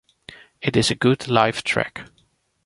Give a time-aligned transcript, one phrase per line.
[0.63, 2.05] It is a good live track.